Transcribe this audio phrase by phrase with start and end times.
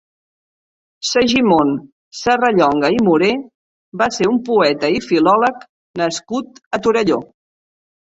[1.09, 1.73] Segimon
[2.21, 3.31] Serrallonga i Morer
[4.03, 7.25] va ser un poeta i filòleg s nascut a Torelló.